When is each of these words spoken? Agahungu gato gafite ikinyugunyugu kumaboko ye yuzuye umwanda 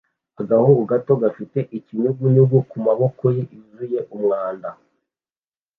Agahungu 0.41 0.81
gato 0.91 1.13
gafite 1.23 1.59
ikinyugunyugu 1.77 2.57
kumaboko 2.69 3.23
ye 3.35 3.43
yuzuye 3.51 3.99
umwanda 4.15 4.69